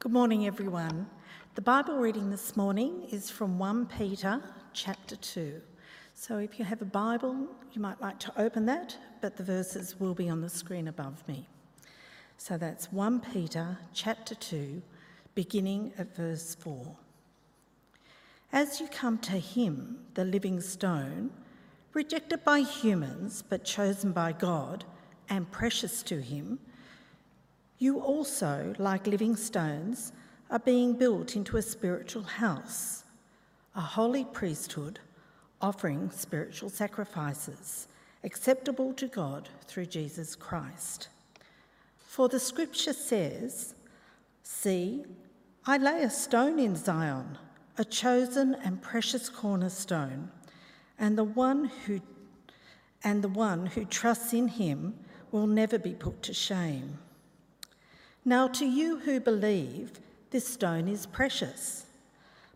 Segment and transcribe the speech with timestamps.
[0.00, 1.10] Good morning, everyone.
[1.56, 4.40] The Bible reading this morning is from 1 Peter
[4.72, 5.60] chapter 2.
[6.14, 10.00] So if you have a Bible, you might like to open that, but the verses
[10.00, 11.46] will be on the screen above me.
[12.38, 14.80] So that's 1 Peter chapter 2,
[15.34, 16.96] beginning at verse 4.
[18.54, 21.30] As you come to him, the living stone,
[21.92, 24.86] rejected by humans but chosen by God
[25.28, 26.58] and precious to him,
[27.80, 30.12] you also, like living stones,
[30.50, 33.04] are being built into a spiritual house,
[33.74, 35.00] a holy priesthood
[35.60, 37.88] offering spiritual sacrifices
[38.22, 41.08] acceptable to God through Jesus Christ.
[41.98, 43.74] For the scripture says,
[44.42, 45.04] See,
[45.64, 47.38] I lay a stone in Zion,
[47.78, 50.30] a chosen and precious cornerstone,
[50.98, 52.00] and the one who
[53.02, 54.92] and the one who trusts in him
[55.32, 56.98] will never be put to shame.
[58.24, 59.92] Now, to you who believe,
[60.30, 61.86] this stone is precious.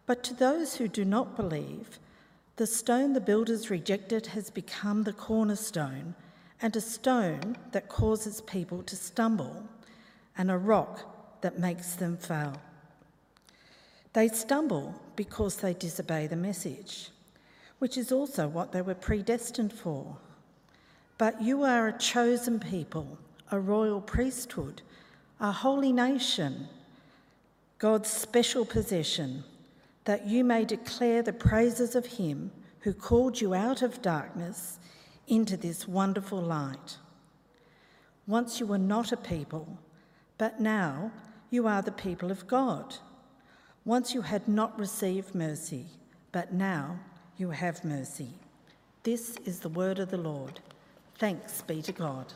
[0.06, 1.98] But to those who do not believe,
[2.56, 6.14] the stone the builders rejected has become the cornerstone
[6.60, 9.68] and a stone that causes people to stumble
[10.36, 12.60] and a rock that makes them fail.
[14.12, 17.10] They stumble because they disobey the message,
[17.78, 20.18] which is also what they were predestined for.
[21.18, 23.18] But you are a chosen people,
[23.50, 24.82] a royal priesthood
[25.40, 26.68] a holy nation,
[27.78, 29.44] God's special possession,
[30.04, 34.78] that you may declare the praises of him who called you out of darkness
[35.26, 36.98] into this wonderful light.
[38.26, 39.78] Once you were not a people,
[40.38, 41.10] but now
[41.50, 42.96] you are the people of God.
[43.84, 45.86] Once you had not received mercy,
[46.32, 46.98] but now
[47.36, 48.30] you have mercy.
[49.02, 50.60] This is the word of the Lord.
[51.18, 52.32] Thanks be to God.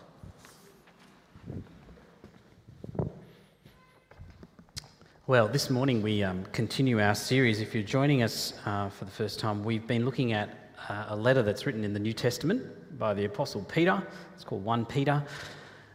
[5.28, 7.60] Well, this morning we um, continue our series.
[7.60, 10.48] If you're joining us uh, for the first time, we've been looking at
[10.88, 14.03] uh, a letter that's written in the New Testament by the Apostle Peter.
[14.34, 15.22] It's called 1 Peter,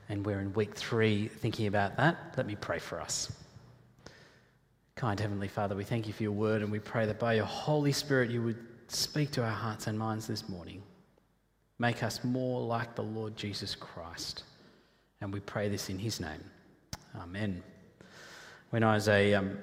[0.08, 2.36] and we're in week three thinking about that.
[2.38, 3.36] Let me pray for us.
[4.94, 7.46] Kind Heavenly Father, we thank you for your word, and we pray that by your
[7.46, 10.84] Holy Spirit you would speak to our hearts and minds this morning.
[11.80, 14.44] Make us more like the Lord Jesus Christ.
[15.22, 16.44] And we pray this in his name.
[17.20, 17.64] Amen
[18.74, 19.60] when I was a um,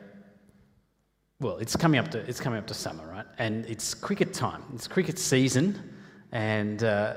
[1.40, 3.26] well, it's coming up to it's coming up to summer, right?
[3.38, 4.62] And it's cricket time.
[4.72, 5.96] It's cricket season,
[6.30, 7.14] and uh,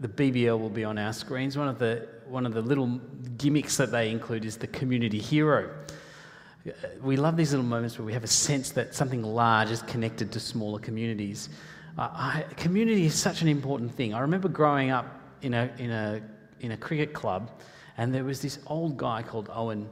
[0.00, 1.56] the BBL will be on our screens.
[1.56, 3.00] One of the one of the little
[3.38, 5.74] gimmicks that they include is the community hero.
[7.02, 10.30] We love these little moments where we have a sense that something large is connected
[10.32, 11.48] to smaller communities.
[11.96, 14.12] Uh, I, community is such an important thing.
[14.12, 15.06] I remember growing up
[15.40, 16.20] in a in a
[16.60, 17.50] in a cricket club,
[17.96, 19.88] and there was this old guy called Owen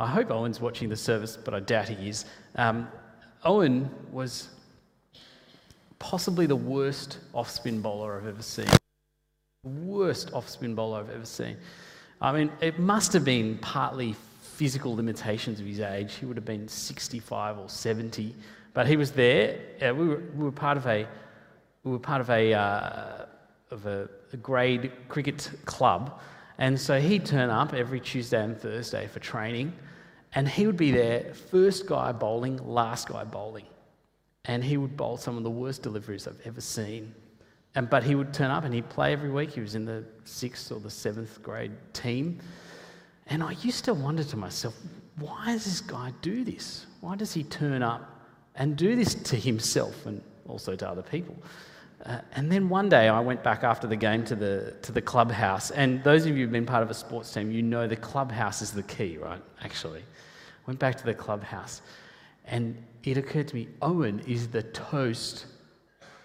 [0.00, 2.24] I hope Owen's watching the service, but I doubt he is.
[2.54, 2.88] Um,
[3.44, 4.48] Owen was
[5.98, 8.68] possibly the worst off spin bowler I've ever seen.
[9.64, 11.56] Worst off spin bowler I've ever seen.
[12.20, 16.14] I mean, it must have been partly physical limitations of his age.
[16.14, 18.34] He would have been 65 or 70,
[18.74, 19.58] but he was there.
[19.80, 21.06] Uh, we, were, we were part of a
[21.84, 23.24] we were part of a uh,
[23.70, 26.20] of a, a grade cricket club,
[26.58, 29.72] and so he'd turn up every Tuesday and Thursday for training.
[30.34, 33.66] And he would be there, first guy bowling, last guy bowling.
[34.44, 37.14] And he would bowl some of the worst deliveries I've ever seen.
[37.74, 39.50] And, but he would turn up and he'd play every week.
[39.50, 42.40] He was in the sixth or the seventh grade team.
[43.26, 44.74] And I used to wonder to myself,
[45.18, 46.86] why does this guy do this?
[47.00, 51.36] Why does he turn up and do this to himself and also to other people?
[52.04, 55.02] Uh, and then one day I went back after the game to the, to the
[55.02, 55.70] clubhouse.
[55.70, 58.62] And those of you who've been part of a sports team, you know the clubhouse
[58.62, 59.42] is the key, right?
[59.62, 60.02] Actually.
[60.66, 61.82] Went back to the clubhouse.
[62.46, 65.46] And it occurred to me Owen is the toast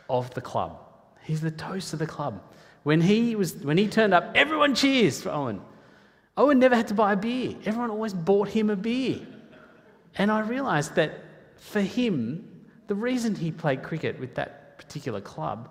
[0.09, 0.79] of the club.
[1.23, 2.41] He's the toast of the club.
[2.83, 5.61] When he, was, when he turned up, everyone cheers for Owen.
[6.35, 9.19] Owen never had to buy a beer, everyone always bought him a beer.
[10.15, 11.23] And I realised that
[11.55, 12.47] for him,
[12.87, 15.69] the reason he played cricket with that particular club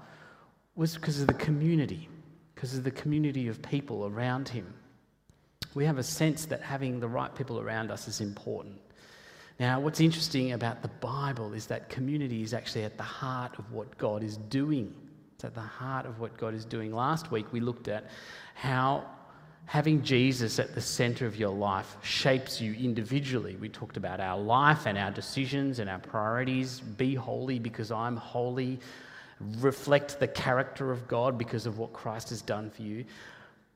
[0.74, 2.08] was because of the community,
[2.54, 4.72] because of the community of people around him.
[5.74, 8.78] We have a sense that having the right people around us is important.
[9.58, 13.70] Now, what's interesting about the Bible is that community is actually at the heart of
[13.72, 14.94] what God is doing.
[15.34, 16.92] It's at the heart of what God is doing.
[16.92, 18.06] Last week, we looked at
[18.54, 19.04] how
[19.72, 23.56] having Jesus at the center of your life shapes you individually.
[23.56, 26.80] We talked about our life and our decisions and our priorities.
[26.80, 28.78] Be holy because I'm holy.
[29.60, 33.06] Reflect the character of God because of what Christ has done for you.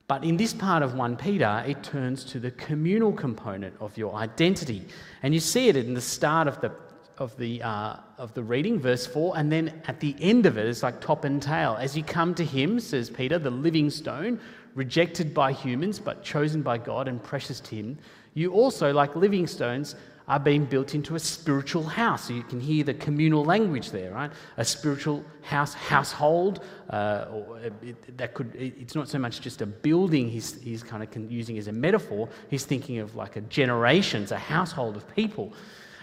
[0.06, 4.14] But in this part of 1 Peter, it turns to the communal component of your
[4.16, 4.84] identity.
[5.22, 6.72] And you see it in the start of the,
[7.18, 10.66] of the, uh, of the reading, verse 4, and then at the end of it,
[10.66, 11.76] it's like top and tail.
[11.78, 14.40] As you come to him, says Peter, the living stone,
[14.74, 17.98] rejected by humans, but chosen by God and precious to him,
[18.34, 19.96] you also, like living stones,
[20.28, 22.28] are being built into a spiritual house.
[22.28, 24.30] So you can hear the communal language there, right?
[24.56, 26.64] A spiritual house, household.
[26.90, 28.54] Uh, or it, that could.
[28.56, 30.28] It's not so much just a building.
[30.28, 32.28] He's he's kind of using as a metaphor.
[32.50, 35.52] He's thinking of like a generations, a household of people.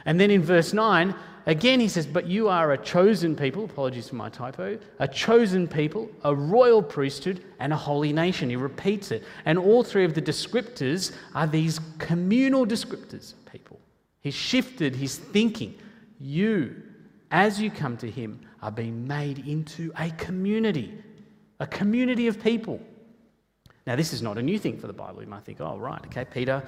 [0.05, 1.15] And then in verse nine,
[1.45, 4.77] again he says, "But you are a chosen people." Apologies for my typo.
[4.99, 8.49] A chosen people, a royal priesthood, and a holy nation.
[8.49, 13.33] He repeats it, and all three of the descriptors are these communal descriptors.
[13.33, 13.79] of People.
[14.21, 15.75] He's shifted his thinking.
[16.19, 16.75] You,
[17.31, 20.93] as you come to him, are being made into a community,
[21.59, 22.79] a community of people.
[23.85, 25.21] Now, this is not a new thing for the Bible.
[25.21, 26.63] You might think, oh, right, okay, Peter,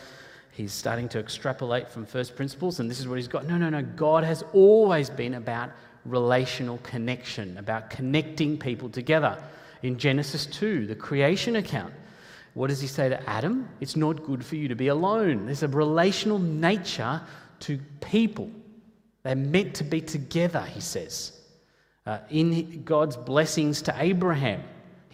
[0.55, 3.45] he's starting to extrapolate from first principles, and this is what he's got.
[3.45, 3.81] No, no, no.
[3.81, 5.69] God has always been about
[6.05, 9.41] relational connection, about connecting people together.
[9.83, 11.93] In Genesis 2, the creation account,
[12.53, 13.67] what does he say to Adam?
[13.81, 15.45] It's not good for you to be alone.
[15.45, 17.21] There's a relational nature
[17.61, 18.49] to people.
[19.23, 21.37] They're meant to be together, he says.
[22.05, 24.63] Uh, in God's blessings to Abraham,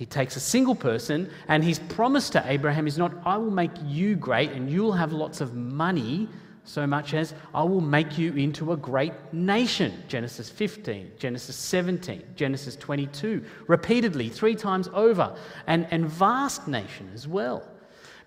[0.02, 3.70] he takes a single person, and his promise to Abraham is not, I will make
[3.86, 6.28] you great and you'll have lots of money,
[6.64, 9.94] so much as I will make you into a great nation.
[10.08, 15.36] Genesis 15, Genesis 17, Genesis 22, repeatedly, three times over,
[15.68, 17.64] and, and vast nation as well.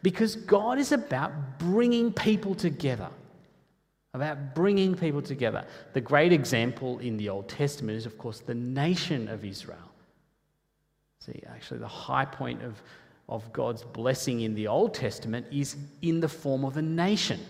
[0.00, 3.10] Because God is about bringing people together
[4.12, 5.64] about bringing people together.
[5.92, 9.90] The great example in the Old Testament is, of course, the nation of Israel.
[11.24, 12.82] See, actually, the high point of,
[13.30, 17.40] of God's blessing in the Old Testament is in the form of a nation,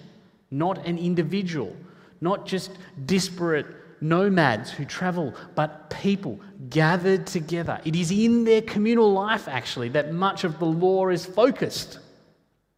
[0.53, 1.75] not an individual,
[2.21, 2.71] not just
[3.07, 3.67] disparate
[4.01, 6.39] nomads who travel, but people
[6.71, 7.81] gathered together.
[7.85, 11.99] It is in their communal life, actually, that much of the law is focused.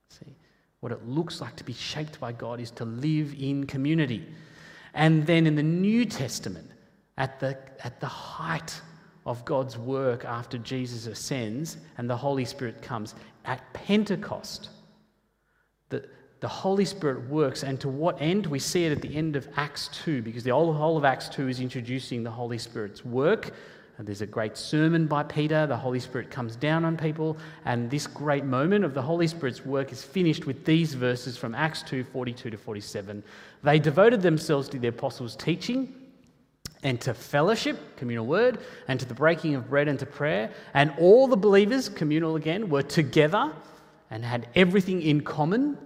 [0.08, 0.34] See,
[0.80, 4.24] what it looks like to be shaped by God is to live in community.
[4.94, 6.70] And then in the New Testament,
[7.18, 8.80] at the, at the height
[9.26, 13.14] of God's work after Jesus ascends and the Holy Spirit comes,
[13.44, 14.70] at Pentecost,
[15.90, 16.08] the,
[16.40, 17.62] the Holy Spirit works.
[17.62, 18.46] And to what end?
[18.46, 21.48] We see it at the end of Acts 2, because the whole of Acts 2
[21.48, 23.52] is introducing the Holy Spirit's work
[23.98, 25.66] and there's a great sermon by Peter.
[25.66, 27.36] The Holy Spirit comes down on people.
[27.64, 31.54] And this great moment of the Holy Spirit's work is finished with these verses from
[31.54, 33.22] Acts 2 42 to 47.
[33.62, 35.94] They devoted themselves to the apostles' teaching
[36.82, 38.58] and to fellowship, communal word,
[38.88, 40.50] and to the breaking of bread and to prayer.
[40.74, 43.52] And all the believers, communal again, were together
[44.10, 45.78] and had everything in common.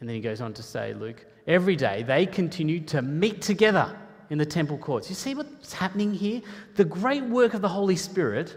[0.00, 3.96] And then he goes on to say, Luke, every day they continued to meet together
[4.30, 5.08] in the temple courts.
[5.08, 6.40] You see what's happening here?
[6.76, 8.56] The great work of the Holy Spirit,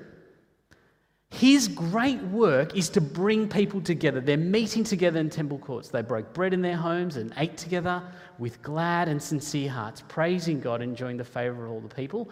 [1.33, 4.21] his great work is to bring people together.
[4.21, 5.89] They're meeting together in temple courts.
[5.89, 8.03] They broke bread in their homes and ate together
[8.38, 12.30] with glad and sincere hearts, praising God, enjoying the favor of all the people.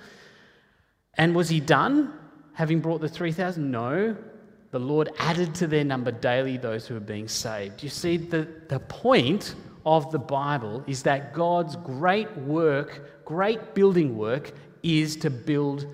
[1.15, 2.13] And was he done,
[2.53, 3.71] having brought the 3,000?
[3.71, 4.15] No.
[4.69, 7.81] The Lord added to their number daily those who were being saved.
[7.81, 14.15] You see, the, the point of the Bible is that God's great work, great building
[14.15, 14.51] work,
[14.83, 15.87] is to build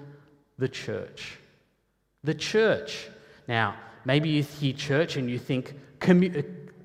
[0.57, 1.37] the church.
[2.27, 3.07] The church.
[3.47, 6.41] Now, maybe you hear church and you think commu- uh,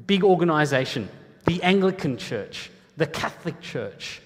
[0.07, 1.09] big organization,
[1.47, 4.23] the Anglican church, the Catholic church.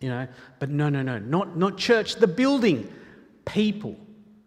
[0.00, 0.26] You know,
[0.58, 2.92] but no, no, no, not, not church, the building.
[3.44, 3.94] People,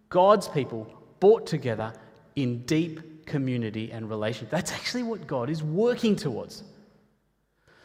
[0.09, 1.93] God's people, brought together
[2.35, 4.49] in deep community and relationship.
[4.49, 6.63] That's actually what God is working towards.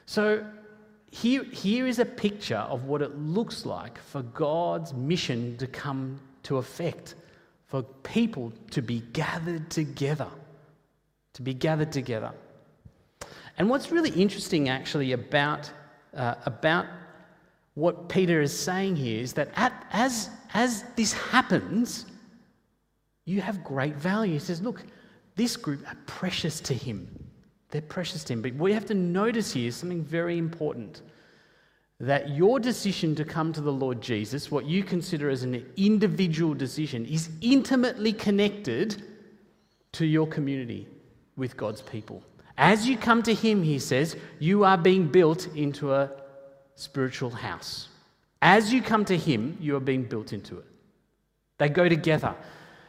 [0.07, 0.45] So
[1.13, 6.19] here, here is a picture of what it looks like for God's mission to come
[6.43, 7.15] to effect,
[7.67, 10.29] for people to be gathered together,
[11.35, 12.33] to be gathered together.
[13.59, 15.71] And what's really interesting actually about,
[16.15, 16.87] uh, about
[17.75, 22.07] what Peter is saying here is that at, as, as this happens,
[23.25, 24.35] you have great value.
[24.35, 24.85] He says, Look,
[25.35, 27.09] this group are precious to him.
[27.71, 28.43] They're precious to Him.
[28.43, 31.03] But you have to notice here something very important
[31.99, 36.55] that your decision to come to the Lord Jesus, what you consider as an individual
[36.55, 39.03] decision, is intimately connected
[39.93, 40.87] to your community
[41.37, 42.23] with God's people.
[42.59, 46.11] As you come to Him, He says, you are being built into a
[46.75, 47.89] spiritual house.
[48.43, 50.67] As you come to Him, you are being built into it.
[51.59, 52.35] They go together.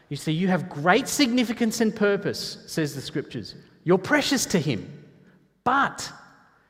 [0.09, 3.55] You see, you have great significance and purpose, says the scriptures.
[3.85, 5.05] You're precious to Him.
[5.63, 6.11] But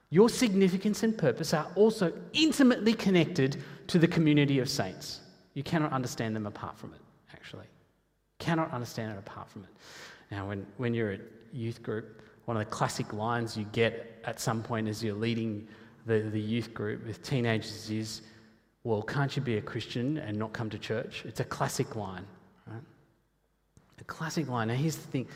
[0.10, 5.20] your significance and purpose are also intimately connected to the community of saints.
[5.54, 7.02] You cannot understand them apart from it,
[7.34, 7.66] actually.
[8.40, 9.70] Cannot understand it apart from it.
[10.32, 11.22] Now, when, when you're at
[11.52, 15.68] youth group, one of the classic lines you get at some point as you're leading
[16.06, 18.22] the, the youth group with teenagers is,
[18.84, 21.24] Well, can't you be a Christian and not come to church?
[21.26, 22.26] It's a classic line,
[22.66, 22.82] right?
[24.00, 24.70] A classic line.
[24.70, 25.28] Now, here's the thing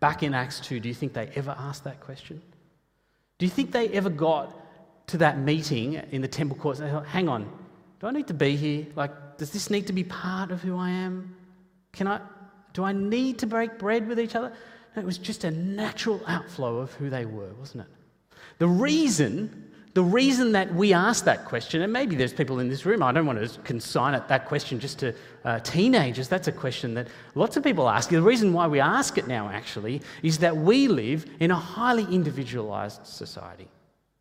[0.00, 2.40] back in Acts 2, do you think they ever asked that question?
[3.38, 4.60] Do you think they ever got
[5.08, 7.50] to that meeting in the temple courts and they thought, hang on,
[8.00, 8.86] do I need to be here?
[8.94, 11.36] Like, does this need to be part of who I am?
[11.92, 12.20] Can I,
[12.72, 14.52] do I need to break bread with each other?
[14.94, 18.36] No, it was just a natural outflow of who they were, wasn't it?
[18.58, 22.84] The reason, the reason that we ask that question, and maybe there's people in this
[22.84, 26.28] room, I don't want to consign it, that question just to uh, teenagers.
[26.28, 28.10] That's a question that lots of people ask.
[28.10, 32.04] The reason why we ask it now, actually, is that we live in a highly
[32.12, 33.68] individualized society.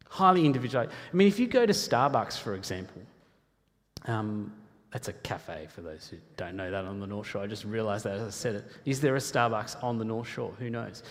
[0.10, 0.92] Highly individualized.
[0.92, 3.02] I mean, if you go to Starbucks, for example,
[4.06, 4.54] um,
[4.92, 7.42] that's a cafe for those who don't know that on the North Shore.
[7.42, 8.66] I just realised that as I said it.
[8.86, 10.54] Is there a Starbucks on the North Shore?
[10.60, 11.02] Who knows?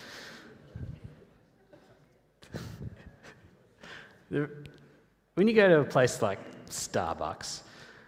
[4.29, 6.39] When you go to a place like
[6.69, 7.61] Starbucks,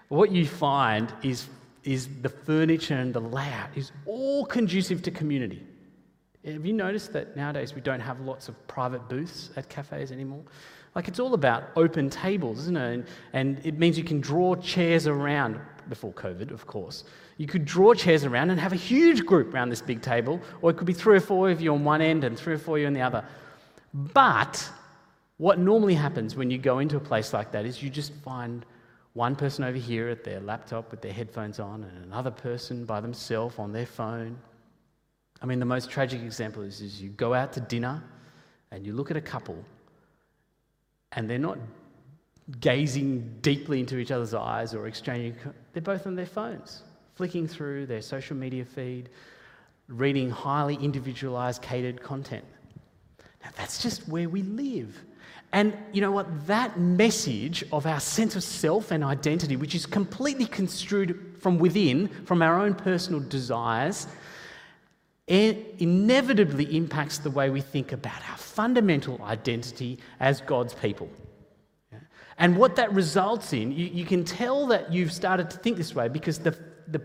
[0.09, 1.47] what you find is,
[1.83, 5.63] is the furniture and the layout is all conducive to community.
[6.45, 10.43] Have you noticed that nowadays we don't have lots of private booths at cafes anymore?
[10.93, 12.93] Like it's all about open tables, isn't it?
[12.93, 17.03] And, and it means you can draw chairs around, before COVID, of course.
[17.37, 20.69] You could draw chairs around and have a huge group around this big table, or
[20.69, 22.77] it could be three or four of you on one end and three or four
[22.77, 23.25] of you on the other.
[23.93, 24.69] But
[25.37, 28.65] what normally happens when you go into a place like that is you just find
[29.13, 32.99] one person over here at their laptop with their headphones on and another person by
[32.99, 34.37] themselves on their phone.
[35.41, 38.03] I mean, the most tragic example is, is you go out to dinner
[38.71, 39.63] and you look at a couple
[41.13, 41.57] and they're not
[42.59, 45.35] gazing deeply into each other's eyes or exchanging,
[45.73, 46.83] they're both on their phones,
[47.15, 49.09] flicking through their social media feed,
[49.87, 52.45] reading highly individualized, catered content.
[53.43, 55.03] Now, that's just where we live.
[55.51, 56.47] And you know what?
[56.47, 62.07] That message of our sense of self and identity, which is completely construed from within,
[62.25, 64.07] from our own personal desires,
[65.27, 71.09] it inevitably impacts the way we think about our fundamental identity as God's people.
[72.37, 75.95] And what that results in, you, you, can tell that you've started to think this
[75.95, 77.01] way because the, the,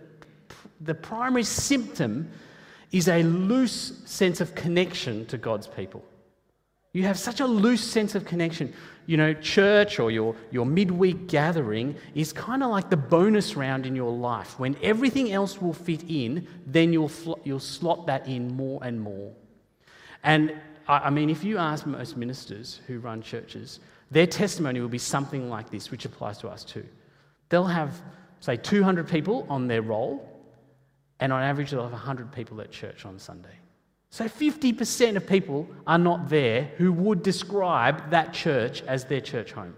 [0.81, 2.29] the primary symptom
[2.91, 6.05] is a loose sense of connection to God's people.
[6.93, 8.73] You have such a loose sense of connection.
[9.07, 13.87] You know, church or your, your midweek gathering is kind of like the bonus round
[13.87, 14.59] in your life.
[14.59, 19.01] When everything else will fit in, then you'll, fl- you'll slot that in more and
[19.01, 19.33] more.
[20.25, 23.81] And I, I mean, if you ask most ministers who run churches,
[24.11, 26.85] their testimony will be something like this, which applies to us too.
[27.49, 28.03] They'll have,
[28.41, 30.27] say, 200 people on their roll,
[31.21, 33.60] and on average, they'll have 100 people at church on Sunday.
[34.11, 39.53] So 50% of people are not there who would describe that church as their church
[39.53, 39.77] home.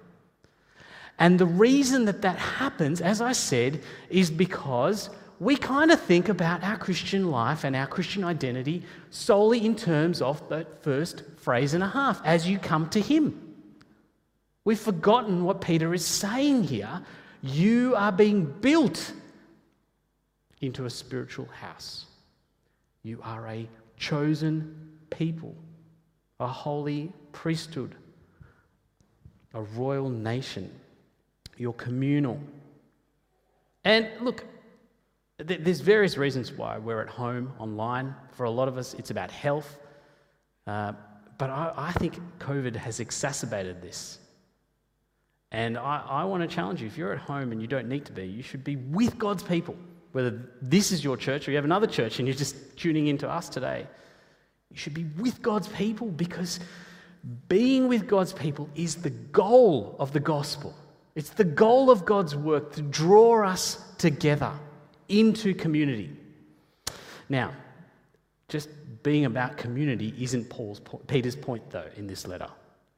[1.19, 6.31] And the reason that that happens, as I said, is because we kind of think
[6.31, 11.75] about our Christian life and our Christian identity solely in terms of that first phrase
[11.75, 13.55] and a half as you come to Him.
[14.65, 17.03] We've forgotten what Peter is saying here.
[17.43, 19.13] You are being built
[20.61, 22.07] into a spiritual house.
[23.03, 23.69] You are a
[24.03, 24.75] chosen
[25.11, 25.55] people,
[26.41, 27.95] a holy priesthood,
[29.55, 30.69] a royal nation.
[31.57, 32.41] You're communal.
[33.85, 34.45] And look,
[35.39, 38.13] there's various reasons why we're at home online.
[38.33, 39.79] For a lot of us, it's about health.
[40.67, 40.95] Uh,
[41.39, 44.19] but I, I think COVID has exacerbated this.
[45.53, 48.05] And I, I want to challenge you if you're at home and you don't need
[48.07, 49.77] to be, you should be with God's people.
[50.13, 53.19] Whether this is your church or you have another church and you're just tuning in
[53.19, 53.87] to us today,
[54.71, 56.61] you should be with God's people because
[57.49, 60.75] being with God's people is the goal of the gospel.
[61.15, 64.53] It's the goal of God's work to draw us together
[65.09, 66.11] into community.
[67.29, 67.53] Now,
[68.49, 68.69] just
[69.03, 72.49] being about community isn't Paul's, Peter's point, though, in this letter.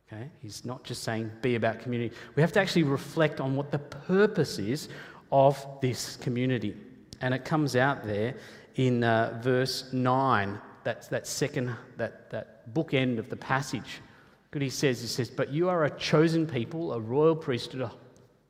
[0.06, 0.30] Okay?
[0.40, 2.14] He's not just saying be about community.
[2.36, 4.88] We have to actually reflect on what the purpose is
[5.32, 6.76] of this community.
[7.24, 8.34] And it comes out there
[8.74, 14.02] in uh, verse 9, that's that second, that, that bookend of the passage.
[14.50, 17.90] Good, he says, he says, But you are a chosen people, a royal priesthood, a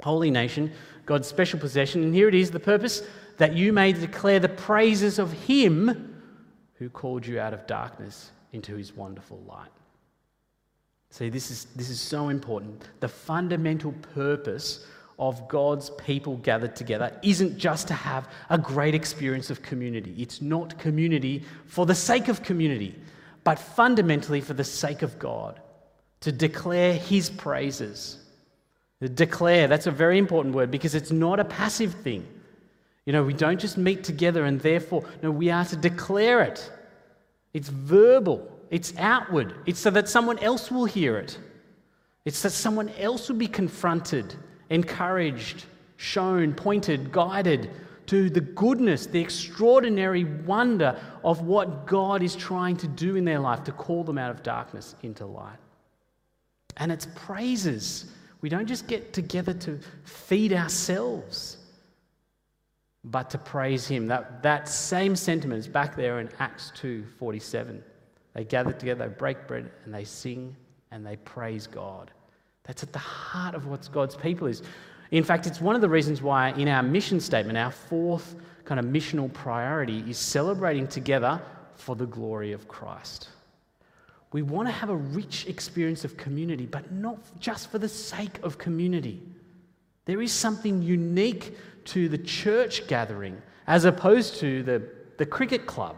[0.02, 0.72] holy nation,
[1.06, 2.02] God's special possession.
[2.02, 3.04] And here it is the purpose
[3.36, 6.20] that you may declare the praises of him
[6.74, 9.70] who called you out of darkness into his wonderful light.
[11.10, 12.88] See, this is, this is so important.
[12.98, 14.84] The fundamental purpose
[15.18, 20.14] of God's people gathered together isn't just to have a great experience of community.
[20.18, 22.98] It's not community for the sake of community,
[23.44, 25.60] but fundamentally for the sake of God,
[26.20, 28.18] to declare His praises.
[29.00, 32.26] Declare, that's a very important word because it's not a passive thing.
[33.04, 36.70] You know, we don't just meet together and therefore, no, we are to declare it.
[37.52, 41.38] It's verbal, it's outward, it's so that someone else will hear it.
[42.24, 44.34] It's that someone else will be confronted
[44.74, 45.64] encouraged,
[45.96, 47.70] shown, pointed, guided
[48.06, 53.38] to the goodness, the extraordinary wonder of what God is trying to do in their
[53.38, 55.56] life to call them out of darkness into light.
[56.76, 58.06] And it's praises.
[58.40, 61.56] We don't just get together to feed ourselves,
[63.04, 64.08] but to praise Him.
[64.08, 67.82] That, that same sentiment is back there in Acts 2 47.
[68.34, 70.56] They gather together, they break bread, and they sing
[70.90, 72.10] and they praise God.
[72.64, 74.62] That's at the heart of what God's people is.
[75.10, 78.80] In fact, it's one of the reasons why in our mission statement, our fourth kind
[78.80, 81.40] of missional priority is celebrating together
[81.76, 83.28] for the glory of Christ.
[84.32, 88.40] We want to have a rich experience of community, but not just for the sake
[88.42, 89.22] of community.
[90.06, 91.56] There is something unique
[91.86, 94.82] to the church gathering as opposed to the,
[95.18, 95.96] the cricket club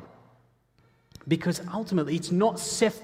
[1.28, 3.00] because ultimately it's not self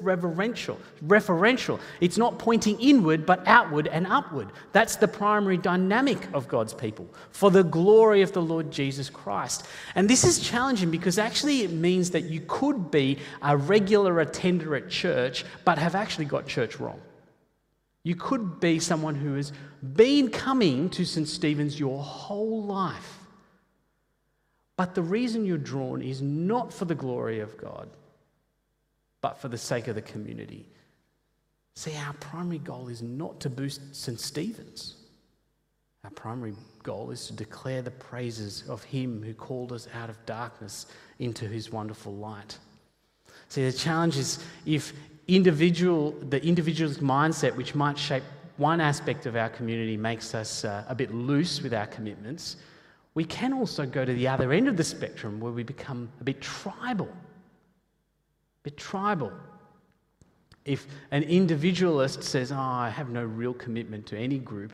[0.00, 0.76] referential.
[1.06, 1.80] Referential.
[2.00, 4.48] It's not pointing inward but outward and upward.
[4.72, 9.66] That's the primary dynamic of God's people for the glory of the Lord Jesus Christ.
[9.94, 14.76] And this is challenging because actually it means that you could be a regular attender
[14.76, 17.00] at church but have actually got church wrong.
[18.04, 19.52] You could be someone who has
[19.94, 21.28] been coming to St.
[21.28, 23.21] Stephen's your whole life
[24.76, 27.88] but the reason you're drawn is not for the glory of God,
[29.20, 30.66] but for the sake of the community.
[31.74, 34.20] See, our primary goal is not to boost St.
[34.20, 34.96] Stephen's.
[36.04, 40.24] Our primary goal is to declare the praises of Him who called us out of
[40.26, 40.86] darkness
[41.18, 42.58] into His wonderful light.
[43.48, 44.92] See, the challenge is if
[45.28, 48.24] individual, the individual's mindset, which might shape
[48.56, 52.56] one aspect of our community, makes us uh, a bit loose with our commitments,
[53.14, 56.24] we can also go to the other end of the spectrum where we become a
[56.24, 57.08] bit tribal.
[57.08, 59.32] A bit tribal.
[60.64, 64.72] If an individualist says, Oh, I have no real commitment to any group,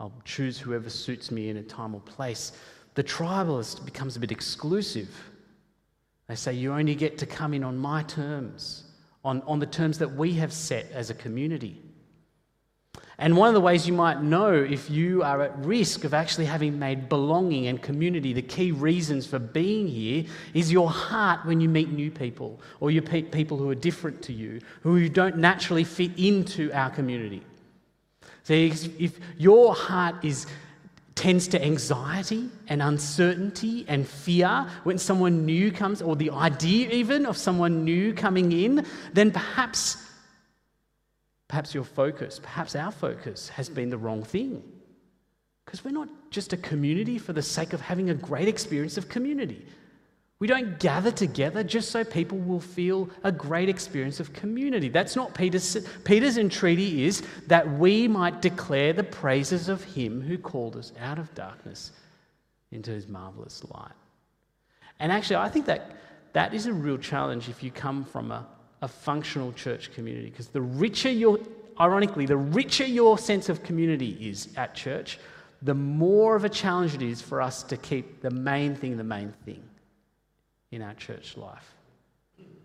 [0.00, 2.52] I'll choose whoever suits me in a time or place,
[2.94, 5.08] the tribalist becomes a bit exclusive.
[6.28, 8.84] They say, You only get to come in on my terms,
[9.24, 11.82] on, on the terms that we have set as a community.
[13.18, 16.44] And one of the ways you might know if you are at risk of actually
[16.44, 21.60] having made belonging and community the key reasons for being here is your heart when
[21.60, 25.38] you meet new people or you meet people who are different to you, who don't
[25.38, 27.42] naturally fit into our community.
[28.42, 28.66] See,
[28.98, 30.46] if your heart is
[31.16, 37.24] tends to anxiety and uncertainty and fear when someone new comes, or the idea even
[37.24, 40.05] of someone new coming in, then perhaps
[41.48, 44.62] Perhaps your focus, perhaps our focus, has been the wrong thing.
[45.64, 49.08] Because we're not just a community for the sake of having a great experience of
[49.08, 49.66] community.
[50.38, 54.90] We don't gather together just so people will feel a great experience of community.
[54.90, 55.78] That's not Peter's.
[56.04, 61.18] Peter's entreaty is that we might declare the praises of him who called us out
[61.18, 61.92] of darkness
[62.70, 63.92] into his marvelous light.
[65.00, 65.96] And actually, I think that
[66.34, 68.46] that is a real challenge if you come from a
[68.82, 71.38] a functional church community because the richer your,
[71.80, 75.18] ironically, the richer your sense of community is at church,
[75.62, 79.04] the more of a challenge it is for us to keep the main thing the
[79.04, 79.62] main thing
[80.70, 81.74] in our church life.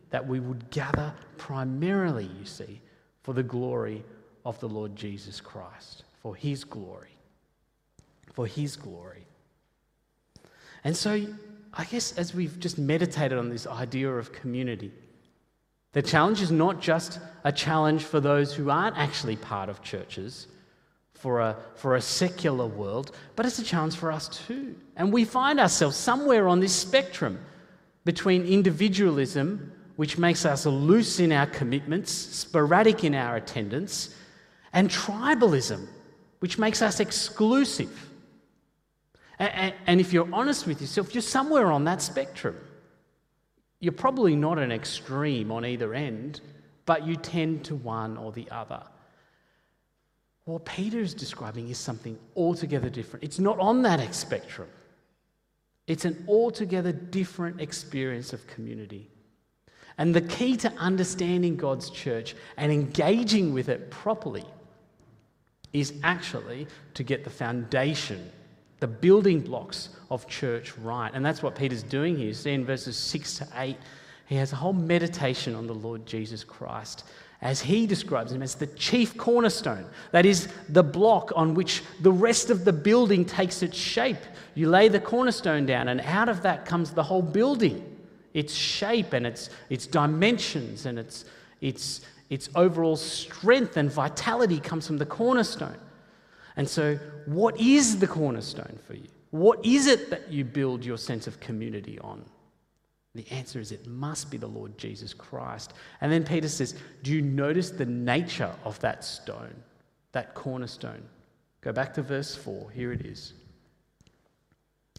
[0.09, 2.81] That we would gather primarily, you see,
[3.23, 4.03] for the glory
[4.45, 7.15] of the Lord Jesus Christ, for his glory.
[8.33, 9.25] For his glory.
[10.83, 11.25] And so,
[11.73, 14.91] I guess as we've just meditated on this idea of community,
[15.93, 20.47] the challenge is not just a challenge for those who aren't actually part of churches,
[21.13, 24.75] for a, for a secular world, but it's a challenge for us too.
[24.95, 27.39] And we find ourselves somewhere on this spectrum
[28.05, 34.15] between individualism, which makes us loose in our commitments, sporadic in our attendance,
[34.73, 35.87] and tribalism,
[36.39, 38.09] which makes us exclusive.
[39.37, 42.55] And, and if you're honest with yourself, you're somewhere on that spectrum.
[43.81, 46.39] You're probably not an extreme on either end,
[46.85, 48.83] but you tend to one or the other.
[50.45, 53.23] What Peter is describing is something altogether different.
[53.23, 54.69] It's not on that spectrum.
[55.87, 59.09] It's an altogether different experience of community.
[59.97, 64.45] And the key to understanding God's church and engaging with it properly
[65.73, 68.31] is actually to get the foundation,
[68.81, 71.11] the building blocks of church right.
[71.13, 72.27] And that's what Peter's doing here.
[72.27, 73.77] You see in verses 6 to 8,
[74.25, 77.05] he has a whole meditation on the Lord Jesus Christ
[77.41, 79.85] as he describes him as the chief cornerstone.
[80.11, 84.17] That is the block on which the rest of the building takes its shape.
[84.55, 87.87] You lay the cornerstone down, and out of that comes the whole building
[88.33, 91.25] its shape and its, its dimensions and its,
[91.59, 95.77] its, its overall strength and vitality comes from the cornerstone.
[96.55, 99.07] And so, what is the cornerstone for you?
[99.31, 102.25] What is it that you build your sense of community on?
[103.15, 105.73] The answer is it must be the Lord Jesus Christ.
[105.99, 109.55] And then Peter says, Do you notice the nature of that stone,
[110.11, 111.03] that cornerstone?
[111.61, 112.71] Go back to verse 4.
[112.71, 113.33] Here it is.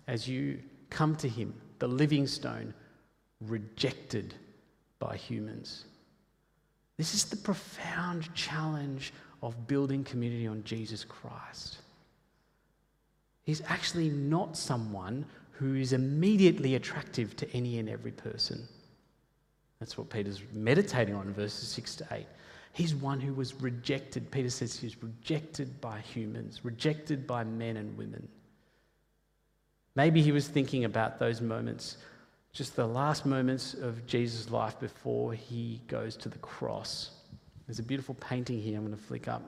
[0.08, 0.60] As you
[0.90, 2.74] come to him, the living stone,
[3.40, 4.34] rejected
[4.98, 5.86] by humans.
[6.96, 11.78] This is the profound challenge of building community on Jesus Christ.
[13.42, 18.66] He's actually not someone who is immediately attractive to any and every person.
[19.80, 22.26] That's what Peter's meditating on in verses 6 to 8.
[22.72, 24.30] He's one who was rejected.
[24.30, 28.26] Peter says he was rejected by humans, rejected by men and women.
[29.94, 31.96] Maybe he was thinking about those moments
[32.52, 37.10] just the last moments of Jesus' life before he goes to the cross.
[37.66, 39.42] There's a beautiful painting here I'm going to flick up.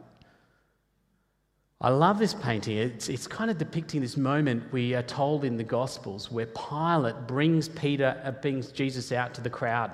[1.80, 2.78] I love this painting.
[2.78, 7.26] It's, it's kind of depicting this moment we are told in the Gospels where Pilate
[7.26, 9.90] brings Peter, uh, brings Jesus out to the crowd.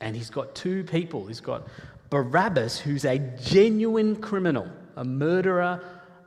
[0.00, 1.26] And he's got two people.
[1.26, 1.66] He's got
[2.10, 5.82] Barabbas, who's a genuine criminal, a murderer,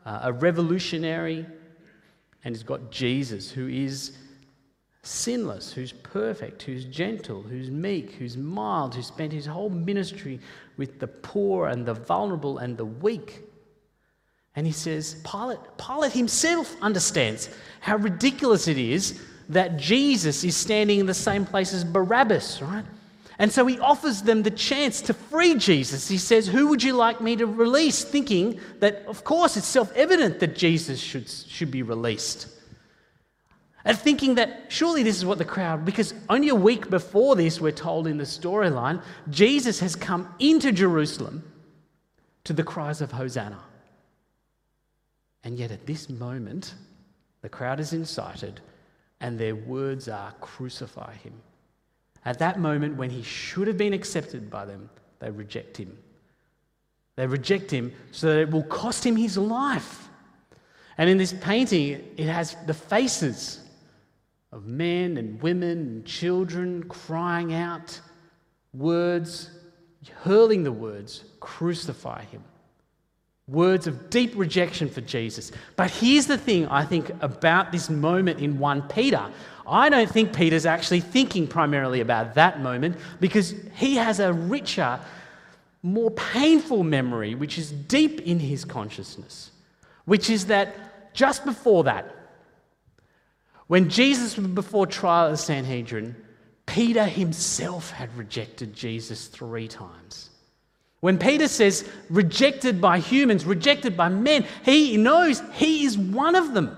[0.06, 1.46] uh, a revolutionary,
[2.44, 4.18] and he's got Jesus, who is
[5.08, 10.40] sinless, who's perfect, who's gentle, who's meek, who's mild, who spent his whole ministry
[10.76, 13.44] with the poor and the vulnerable and the weak.
[14.56, 21.00] And he says, Pilate, Pilate himself understands how ridiculous it is that Jesus is standing
[21.00, 22.84] in the same place as Barabbas, right?
[23.40, 26.08] And so he offers them the chance to free Jesus.
[26.08, 28.04] He says, Who would you like me to release?
[28.04, 32.57] Thinking that, of course, it's self evident that Jesus should, should be released
[33.88, 37.62] and thinking that surely this is what the crowd, because only a week before this,
[37.62, 41.42] we're told in the storyline, Jesus has come into Jerusalem
[42.44, 43.62] to the cries of Hosanna.
[45.46, 46.76] And yet at this moment,
[47.42, 48.60] the crowd is incited
[49.22, 51.34] and their words are crucify him.
[52.26, 55.98] At that moment, when he should have been accepted by them, they reject him.
[57.16, 60.10] They reject him so that it will cost him his life.
[60.98, 63.62] And in this painting, it has the faces
[64.52, 68.00] of men and women and children crying out
[68.74, 69.50] words,
[70.24, 72.44] hurling the words, crucify him.
[73.50, 75.52] Words of deep rejection for Jesus.
[75.78, 79.26] But here's the thing I think about this moment in 1 Peter.
[79.66, 85.00] I don't think Peter's actually thinking primarily about that moment because he has a richer,
[85.82, 89.52] more painful memory, which is deep in his consciousness,
[90.06, 92.17] which is that just before that,
[93.68, 96.16] when Jesus was before trial at the Sanhedrin,
[96.66, 100.30] Peter himself had rejected Jesus three times.
[101.00, 106.54] When Peter says rejected by humans, rejected by men, he knows he is one of
[106.54, 106.78] them.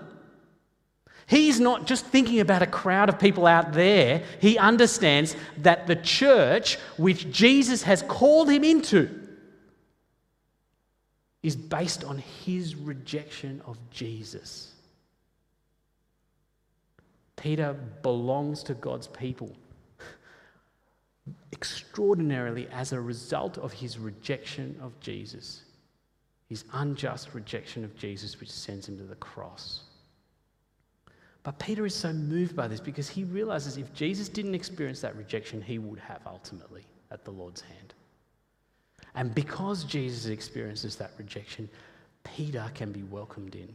[1.26, 4.24] He's not just thinking about a crowd of people out there.
[4.42, 9.10] He understands that the church, which Jesus has called him into,
[11.44, 14.74] is based on his rejection of Jesus.
[17.40, 19.56] Peter belongs to God's people
[21.54, 25.62] extraordinarily as a result of his rejection of Jesus,
[26.48, 29.84] his unjust rejection of Jesus, which sends him to the cross.
[31.44, 35.16] But Peter is so moved by this because he realizes if Jesus didn't experience that
[35.16, 37.94] rejection, he would have ultimately at the Lord's hand.
[39.16, 41.70] And because Jesus experiences that rejection,
[42.36, 43.74] Peter can be welcomed in.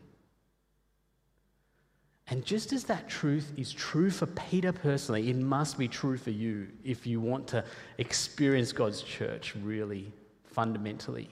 [2.28, 6.30] And just as that truth is true for Peter personally, it must be true for
[6.30, 7.64] you if you want to
[7.98, 10.10] experience God's church really
[10.44, 11.28] fundamentally.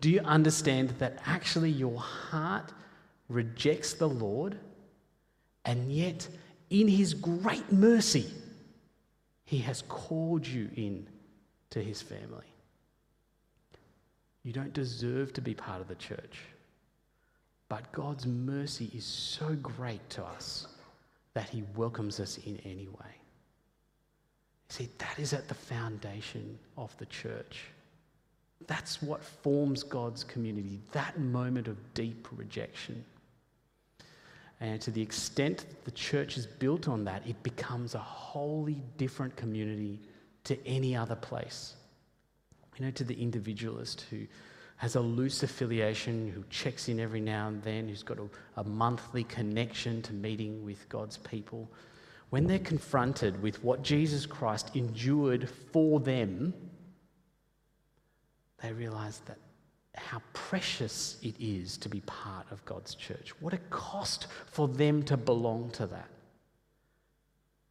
[0.00, 2.72] Do you understand that actually your heart
[3.28, 4.58] rejects the Lord,
[5.64, 6.28] and yet
[6.70, 8.32] in His great mercy,
[9.44, 11.06] He has called you in
[11.70, 12.46] to His family?
[14.42, 16.38] You don't deserve to be part of the church.
[17.68, 20.68] But God's mercy is so great to us
[21.34, 23.14] that He welcomes us in anyway.
[24.68, 27.64] See, that is at the foundation of the church.
[28.66, 33.04] That's what forms God's community, that moment of deep rejection.
[34.60, 38.82] And to the extent that the church is built on that, it becomes a wholly
[38.96, 40.00] different community
[40.44, 41.74] to any other place.
[42.78, 44.26] You know, to the individualist who
[44.76, 48.28] has a loose affiliation, who checks in every now and then, who's got a,
[48.60, 51.70] a monthly connection to meeting with God's people,
[52.30, 56.52] when they're confronted with what Jesus Christ endured for them,
[58.62, 59.38] they realize that
[59.94, 63.32] how precious it is to be part of God's church.
[63.40, 66.08] What a cost for them to belong to that.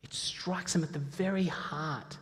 [0.04, 2.18] It strikes them at the very heart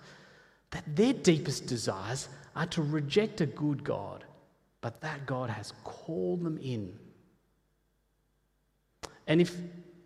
[0.72, 4.24] that their deepest desires are to reject a good God,
[4.84, 6.94] but that God has called them in.
[9.28, 9.56] And if,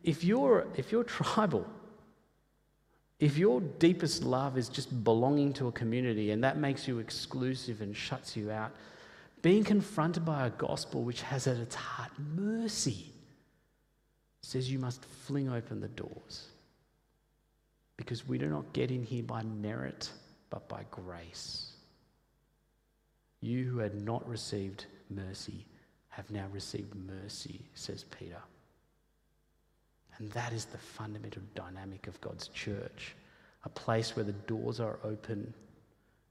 [0.03, 1.65] if, you're, if you're tribal,
[3.19, 7.81] if your deepest love is just belonging to a community and that makes you exclusive
[7.81, 8.71] and shuts you out,
[9.41, 13.11] being confronted by a gospel which has at its heart mercy
[14.41, 16.49] says you must fling open the doors.
[17.97, 20.11] Because we do not get in here by merit,
[20.51, 21.76] but by grace.
[23.47, 25.65] You who had not received mercy
[26.09, 28.41] have now received mercy, says Peter.
[30.17, 33.15] And that is the fundamental dynamic of God's church
[33.63, 35.53] a place where the doors are open,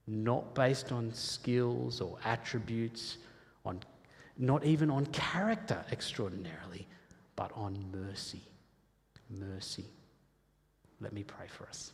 [0.06, 3.18] not based on skills or attributes,
[3.64, 3.80] on,
[4.38, 6.86] not even on character extraordinarily,
[7.34, 8.42] but on mercy.
[9.28, 9.84] Mercy.
[11.00, 11.92] Let me pray for us.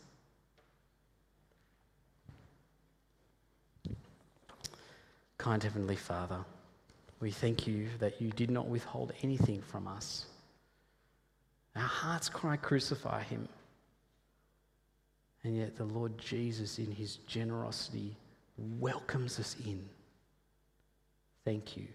[5.43, 6.39] Kind Heavenly Father,
[7.19, 10.27] we thank you that you did not withhold anything from us.
[11.75, 13.49] Our hearts cry, Crucify him.
[15.43, 18.15] And yet, the Lord Jesus, in his generosity,
[18.79, 19.83] welcomes us in.
[21.43, 21.87] Thank you.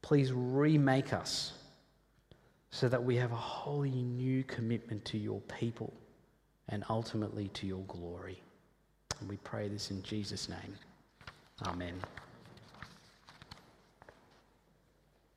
[0.00, 1.52] Please remake us
[2.70, 5.92] so that we have a wholly new commitment to your people
[6.70, 8.40] and ultimately to your glory.
[9.20, 10.74] And we pray this in Jesus' name.
[11.66, 12.00] Amen.